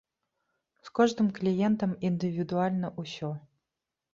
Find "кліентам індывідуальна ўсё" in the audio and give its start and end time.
1.39-3.29